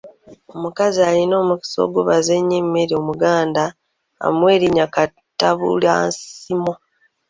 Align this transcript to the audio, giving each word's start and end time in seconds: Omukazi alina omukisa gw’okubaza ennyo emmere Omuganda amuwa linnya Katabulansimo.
Omukazi 0.55 0.99
alina 1.09 1.35
omukisa 1.43 1.79
gw’okubaza 1.83 2.31
ennyo 2.39 2.57
emmere 2.61 2.93
Omuganda 3.01 3.63
amuwa 4.25 4.55
linnya 4.61 4.87
Katabulansimo. 4.95 6.73